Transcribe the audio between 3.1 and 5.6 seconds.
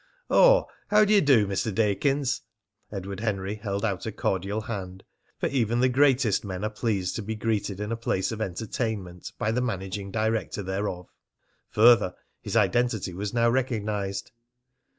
Henry held out a cordial hand, for